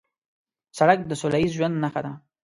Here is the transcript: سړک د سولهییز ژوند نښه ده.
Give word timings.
سړک 0.77 0.99
د 1.05 1.11
سولهییز 1.21 1.51
ژوند 1.57 1.75
نښه 1.83 2.01
ده. 2.05 2.13